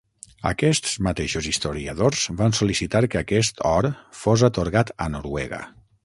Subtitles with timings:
[0.51, 3.89] Aquests mateixos historiadors van sol·licitar que aquest or
[4.23, 5.61] fos atorgat a Noruega.